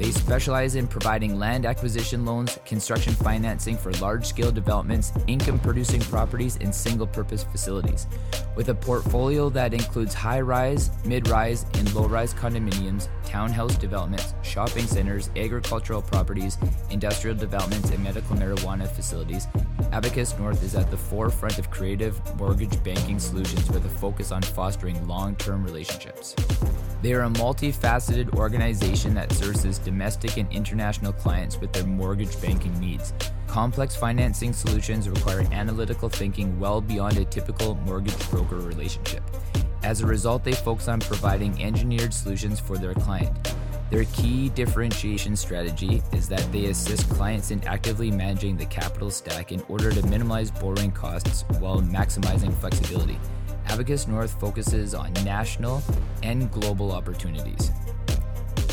[0.00, 6.00] They specialize in providing land acquisition loans, construction financing for large scale developments, income producing
[6.00, 8.06] properties, and single purpose facilities.
[8.56, 14.32] With a portfolio that includes high rise, mid rise, and low rise condominiums, townhouse developments,
[14.40, 16.56] shopping centers, agricultural properties,
[16.88, 19.48] industrial developments, and medical marijuana facilities,
[19.92, 24.40] Abacus North is at the forefront of creative mortgage banking solutions with a focus on
[24.40, 26.36] fostering long term relationships.
[27.02, 32.78] They are a multifaceted organization that services domestic and international clients with their mortgage banking
[32.78, 33.12] needs.
[33.48, 39.24] Complex financing solutions require analytical thinking well beyond a typical mortgage broker relationship.
[39.82, 43.54] As a result, they focus on providing engineered solutions for their client.
[43.90, 49.50] Their key differentiation strategy is that they assist clients in actively managing the capital stack
[49.50, 53.18] in order to minimize borrowing costs while maximizing flexibility.
[53.66, 55.82] Abacus North focuses on national
[56.22, 57.72] and global opportunities.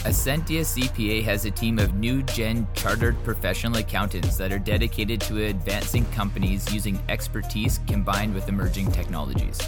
[0.05, 5.45] Ascentia CPA has a team of new gen chartered professional accountants that are dedicated to
[5.45, 9.59] advancing companies using expertise combined with emerging technologies.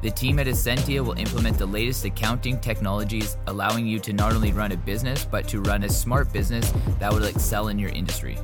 [0.00, 4.52] The team at Ascentia will implement the latest accounting technologies, allowing you to not only
[4.52, 8.38] run a business, but to run a smart business that will excel in your industry.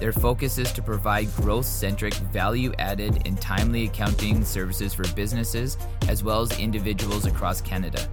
[0.00, 5.78] Their focus is to provide growth centric, value added, and timely accounting services for businesses
[6.08, 8.06] as well as individuals across Canada.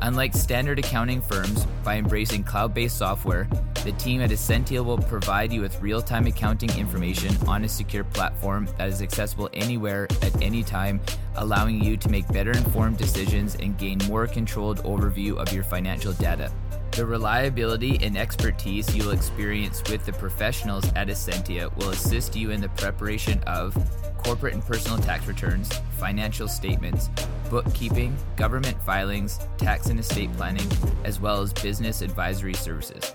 [0.00, 3.48] Unlike standard accounting firms, by embracing cloud based software,
[3.84, 8.04] the team at Ascentia will provide you with real time accounting information on a secure
[8.04, 11.00] platform that is accessible anywhere at any time,
[11.36, 16.12] allowing you to make better informed decisions and gain more controlled overview of your financial
[16.12, 16.52] data.
[16.92, 22.50] The reliability and expertise you will experience with the professionals at Ascentia will assist you
[22.50, 23.76] in the preparation of
[24.18, 27.08] corporate and personal tax returns, financial statements,
[27.50, 30.68] bookkeeping, government filings, tax and estate planning,
[31.04, 33.14] as well as business advisory services.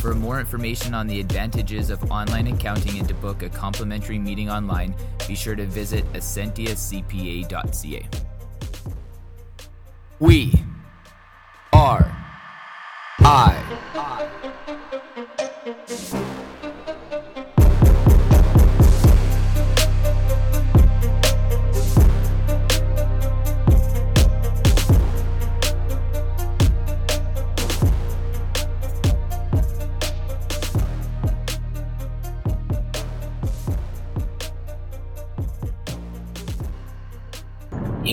[0.00, 4.50] For more information on the advantages of online accounting and to book a complimentary meeting
[4.50, 4.94] online,
[5.28, 8.08] be sure to visit ascentiacpa.ca.
[10.18, 10.52] We
[11.72, 12.16] are
[13.22, 13.70] I.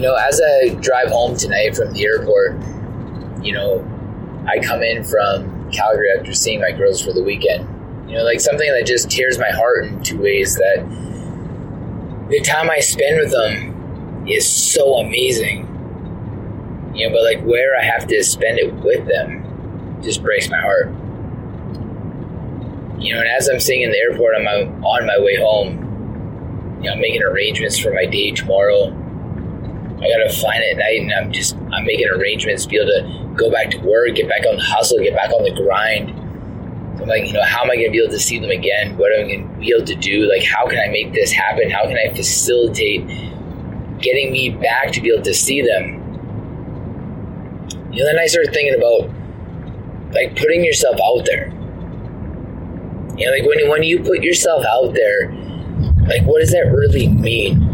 [0.08, 2.62] know, as I drive home tonight from the airport,
[3.44, 3.86] you know,
[4.48, 7.68] I come in from Calgary after seeing my girls for the weekend.
[8.10, 10.86] You know, like something that just tears my heart in two ways that
[12.30, 15.66] the time I spend with them is so amazing.
[16.96, 20.60] You know, but like where I have to spend it with them just breaks my
[20.60, 20.88] heart.
[23.00, 26.80] You know, and as I'm sitting in the airport on my on my way home,
[26.82, 28.96] you know, I'm making arrangements for my day tomorrow.
[29.98, 33.34] I gotta fly at night, and I'm just I'm making arrangements to be able to
[33.36, 36.10] go back to work, get back on the hustle, get back on the grind.
[36.98, 38.98] So I'm like, you know, how am I to be able to see them again?
[38.98, 40.30] What am I to be able to do?
[40.30, 41.70] Like, how can I make this happen?
[41.70, 43.08] How can I facilitate
[44.00, 46.04] getting me back to be able to see them?
[47.92, 49.10] You know, then I started thinking about
[50.14, 51.50] like putting yourself out there.
[53.18, 55.34] You know, like when when you put yourself out there,
[56.08, 57.67] like what does that really mean?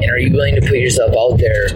[0.00, 1.66] And are you willing to put yourself out there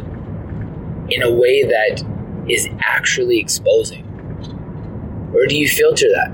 [1.11, 2.05] in a way that
[2.49, 4.09] is actually exposing?
[5.35, 6.31] Or do you filter that?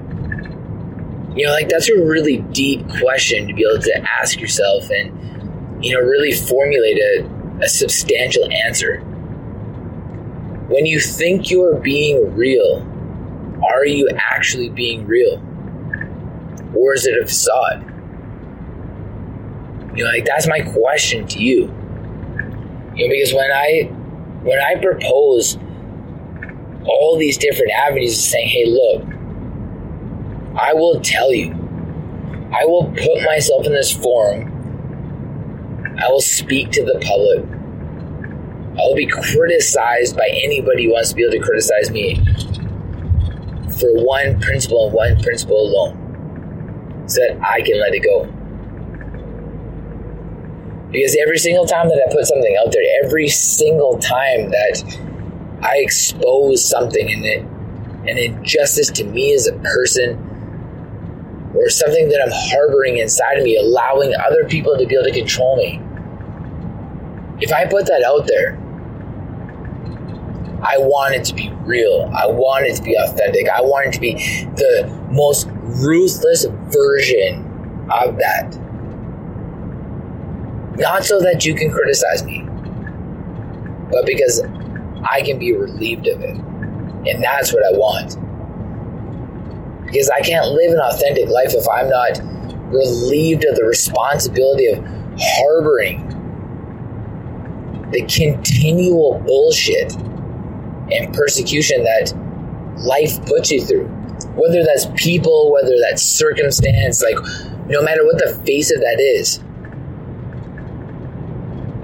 [1.36, 4.90] You know, like that's a really deep question to be able to ask yourself.
[4.90, 9.00] And you know, really formulate a, a substantial answer.
[10.68, 12.86] When you think you're being real,
[13.64, 15.42] are you actually being real?
[16.76, 17.84] Or is it a facade?
[19.96, 21.74] You know, like that's my question to you.
[22.98, 23.82] You know, because when I
[24.42, 25.56] when I propose
[26.84, 29.04] all these different avenues of saying, hey, look,
[30.60, 31.52] I will tell you,
[32.52, 34.50] I will put myself in this forum,
[36.02, 37.44] I will speak to the public,
[38.72, 42.16] I will be criticized by anybody who wants to be able to criticize me
[43.78, 48.28] for one principle and one principle alone, so that I can let it go.
[50.90, 54.98] Because every single time that I put something out there, every single time that
[55.62, 57.42] I expose something in it,
[58.08, 60.24] an injustice to me as a person,
[61.54, 65.12] or something that I'm harboring inside of me, allowing other people to be able to
[65.12, 65.82] control me.
[67.40, 68.58] If I put that out there,
[70.62, 72.10] I want it to be real.
[72.16, 73.48] I want it to be authentic.
[73.48, 74.14] I want it to be
[74.56, 77.44] the most ruthless version
[77.90, 78.58] of that.
[80.78, 82.46] Not so that you can criticize me,
[83.90, 84.42] but because
[85.10, 86.36] I can be relieved of it.
[86.36, 88.16] And that's what I want.
[89.86, 92.20] Because I can't live an authentic life if I'm not
[92.72, 94.84] relieved of the responsibility of
[95.18, 96.04] harboring
[97.90, 99.94] the continual bullshit
[100.92, 102.12] and persecution that
[102.78, 103.86] life puts you through.
[104.36, 107.16] Whether that's people, whether that's circumstance, like
[107.66, 109.40] no matter what the face of that is,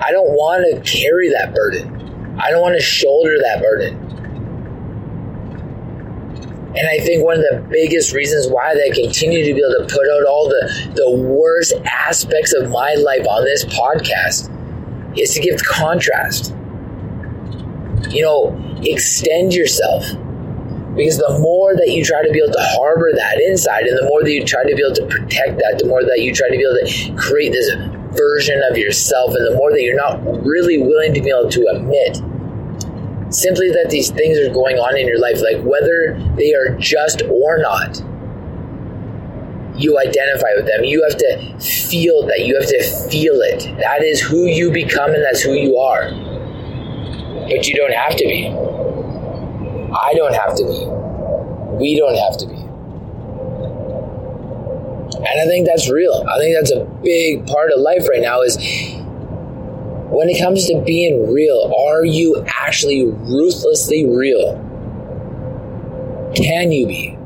[0.04, 2.38] I don't want to carry that burden.
[2.38, 3.96] I don't want to shoulder that burden.
[6.76, 9.94] And I think one of the biggest reasons why they continue to be able to
[9.94, 14.50] put out all the, the worst aspects of my life on this podcast
[15.16, 16.52] is to give contrast.
[18.10, 20.04] You know, extend yourself.
[20.96, 24.06] Because the more that you try to be able to harbor that inside, and the
[24.08, 26.48] more that you try to be able to protect that, the more that you try
[26.50, 27.70] to be able to create this
[28.16, 31.66] version of yourself, and the more that you're not really willing to be able to
[31.75, 32.20] admit
[33.34, 37.22] simply that these things are going on in your life, like whether they are just
[37.22, 38.00] or not,
[39.76, 40.84] you identify with them.
[40.84, 42.44] You have to feel that.
[42.46, 43.76] You have to feel it.
[43.81, 46.10] That is who you become, and that's who you are.
[47.49, 48.49] But you don't have to be.
[48.49, 50.87] I don't have to be.
[51.76, 52.63] We don't have to be.
[55.26, 56.24] And I think that's real.
[56.28, 58.56] I think that's a big part of life right now is
[60.14, 64.60] when it comes to being real, are you actually ruthlessly real?
[66.36, 67.18] Can you be?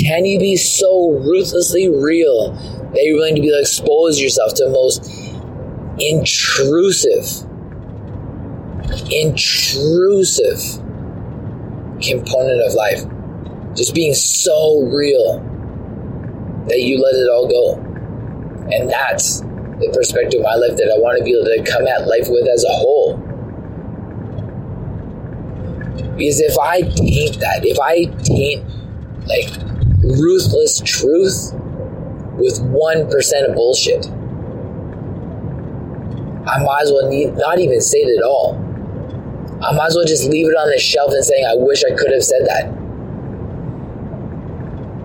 [0.00, 4.64] Can you be so ruthlessly real that you're willing to be to expose yourself to
[4.64, 5.04] the most
[5.98, 7.26] intrusive,
[9.10, 10.80] intrusive
[12.00, 13.04] component of life?
[13.74, 15.49] Just being so real
[16.70, 17.74] that you let it all go.
[18.72, 21.86] And that's the perspective of my life that I want to be able to come
[21.86, 23.16] at life with as a whole.
[26.16, 28.64] Because if I taint that, if I taint
[29.26, 29.50] like
[30.04, 31.52] ruthless truth
[32.38, 34.06] with 1% of bullshit,
[36.46, 38.56] I might as well need, not even say it at all.
[39.62, 41.94] I might as well just leave it on the shelf and saying, I wish I
[41.94, 42.79] could have said that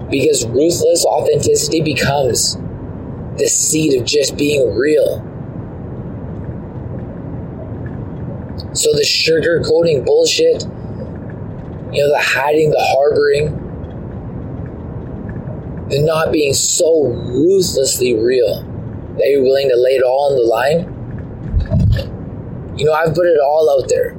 [0.09, 2.57] because ruthless authenticity becomes
[3.37, 5.23] the seed of just being real.
[8.73, 13.61] So the sugar coating bullshit, you know, the hiding, the harboring,
[15.89, 18.63] the not being so ruthlessly real
[19.17, 20.91] that you're willing to lay it all on the line.
[22.77, 24.13] You know, I've put it all out there.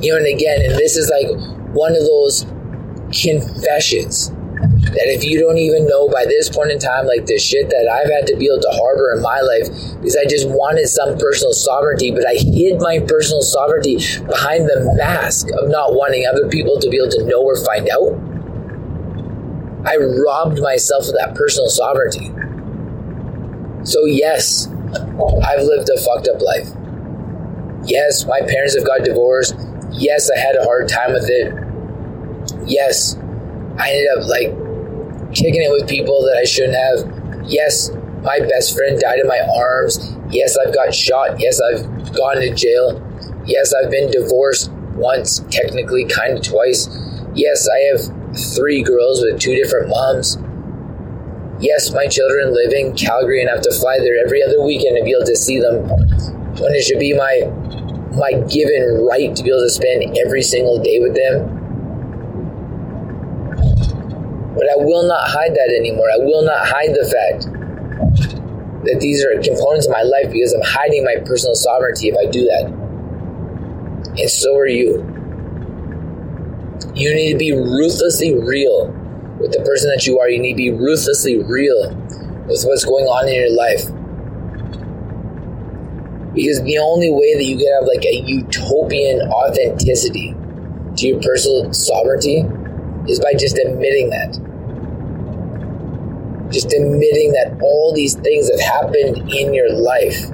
[0.00, 1.28] You know, and again, and this is like
[1.74, 2.46] one of those
[3.14, 4.30] confessions
[4.94, 7.88] that if you don't even know by this point in time, like the shit that
[7.88, 9.68] I've had to be able to harbor in my life
[10.00, 14.94] because I just wanted some personal sovereignty, but I hid my personal sovereignty behind the
[14.96, 18.14] mask of not wanting other people to be able to know or find out.
[19.86, 22.32] I robbed myself of that personal sovereignty.
[23.84, 24.68] So, yes,
[25.44, 26.68] I've lived a fucked up life.
[27.84, 29.56] Yes, my parents have got divorced.
[29.92, 31.52] Yes, I had a hard time with it.
[32.66, 33.16] Yes,
[33.78, 37.48] I ended up like kicking it with people that I shouldn't have.
[37.48, 37.90] Yes,
[38.22, 40.16] my best friend died in my arms.
[40.30, 41.38] Yes, I've got shot.
[41.38, 43.02] Yes, I've gone to jail.
[43.44, 46.88] Yes, I've been divorced once, technically, kind of twice.
[47.34, 50.38] Yes, I have three girls with two different moms.
[51.60, 55.04] Yes, my children live in Calgary and have to fly there every other weekend to
[55.04, 55.88] be able to see them
[56.58, 57.42] when it should be my
[58.14, 61.63] my given right to be able to spend every single day with them.
[64.64, 66.08] But I will not hide that anymore.
[66.10, 67.52] I will not hide the fact
[68.88, 72.30] that these are components of my life because I'm hiding my personal sovereignty if I
[72.30, 72.72] do that.
[74.16, 75.04] And so are you.
[76.94, 78.88] You need to be ruthlessly real
[79.38, 80.30] with the person that you are.
[80.30, 81.94] You need to be ruthlessly real
[82.48, 83.84] with what's going on in your life.
[86.32, 90.34] Because the only way that you can have like a utopian authenticity
[90.96, 92.48] to your personal sovereignty
[93.06, 94.53] is by just admitting that.
[96.54, 100.30] Just admitting that all these things have happened in your life.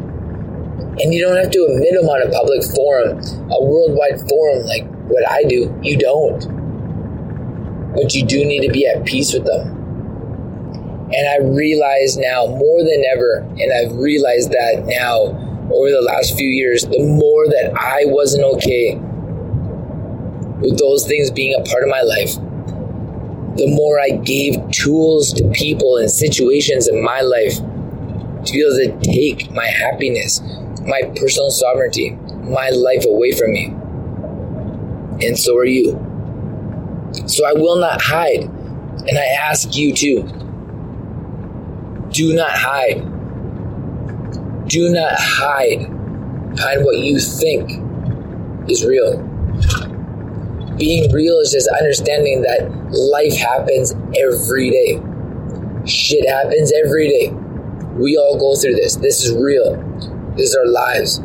[1.00, 3.16] And you don't have to admit them on a public forum,
[3.50, 5.74] a worldwide forum like what I do.
[5.80, 6.44] You don't.
[7.94, 9.80] But you do need to be at peace with them.
[11.12, 15.32] And I realize now more than ever, and I've realized that now
[15.72, 18.94] over the last few years, the more that I wasn't okay
[20.60, 22.36] with those things being a part of my life,
[23.56, 28.76] the more I gave tools to people and situations in my life to be able
[28.76, 30.40] to take my happiness,
[30.82, 32.10] my personal sovereignty,
[32.42, 33.66] my life away from me.
[35.26, 35.92] And so are you.
[37.26, 38.40] So I will not hide.
[38.42, 40.22] And I ask you to
[42.10, 43.06] do not hide
[44.70, 45.80] do not hide
[46.54, 47.70] behind what you think
[48.70, 49.18] is real.
[50.80, 55.00] Being real is just understanding that life happens every day.
[55.86, 57.28] Shit happens every day.
[57.94, 58.96] We all go through this.
[58.96, 59.76] This is real.
[60.36, 61.18] This is our lives.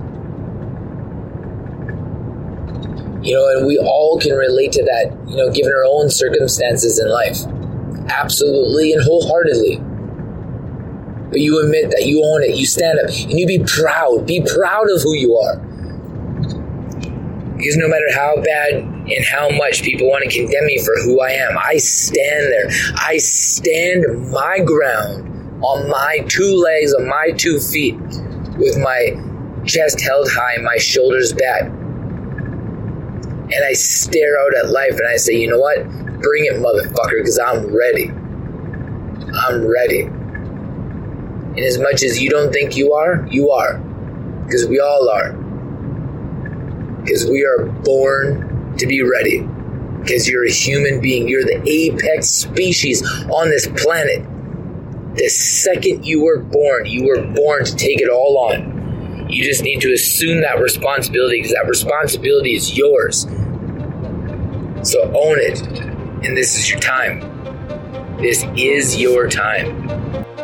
[3.26, 7.00] You know, and we all can relate to that, you know, given our own circumstances
[7.00, 7.40] in life.
[8.12, 9.82] Absolutely and wholeheartedly
[11.36, 14.26] but you admit that you own it, you stand up, and you be proud.
[14.26, 15.58] Be proud of who you are.
[17.58, 21.22] Because no matter how bad and how much people want to condemn me for who
[21.22, 22.70] I am, I stand there.
[22.98, 27.96] I stand my ground on my two legs, on my two feet,
[28.58, 29.16] with my
[29.66, 31.64] chest held high, my shoulders back.
[31.64, 35.84] And I stare out at life and I say, you know what?
[36.22, 38.10] Bring it, motherfucker, because I'm ready.
[39.36, 40.02] I'm ready.
[40.02, 43.78] And as much as you don't think you are, you are.
[44.46, 45.34] Because we all are.
[47.04, 48.45] Because we are born
[48.78, 49.42] to be ready.
[50.02, 51.28] Because you're a human being.
[51.28, 54.24] You're the apex species on this planet.
[55.16, 59.28] The second you were born, you were born to take it all on.
[59.30, 63.24] You just need to assume that responsibility because that responsibility is yours.
[64.84, 65.62] So own it.
[66.26, 67.22] And this is your time.
[68.22, 70.35] This is your time.